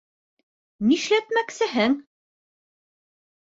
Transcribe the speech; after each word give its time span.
Нишләтмәксеһең? 0.91 1.97